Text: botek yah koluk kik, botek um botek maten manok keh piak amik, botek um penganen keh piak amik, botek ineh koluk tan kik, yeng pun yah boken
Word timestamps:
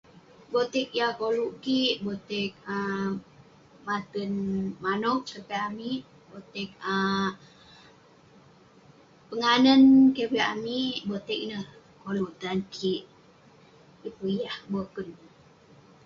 botek 0.53 0.89
yah 0.99 1.13
koluk 1.19 1.53
kik, 1.63 1.95
botek 2.05 2.51
um 2.53 2.59
botek 2.61 3.81
maten 3.87 4.31
manok 4.83 5.19
keh 5.27 5.43
piak 5.47 5.65
amik, 5.69 6.01
botek 6.31 6.69
um 6.93 7.25
penganen 9.29 9.81
keh 10.15 10.29
piak 10.31 10.49
amik, 10.55 10.97
botek 11.09 11.39
ineh 11.45 11.65
koluk 12.03 12.31
tan 12.41 12.59
kik, 12.75 13.01
yeng 14.01 14.15
pun 14.17 14.31
yah 14.45 14.57
boken 14.71 15.07